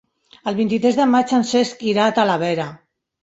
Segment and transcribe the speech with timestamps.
[0.51, 2.69] El vint-i-tres de maig en Cesc irà a Talavera.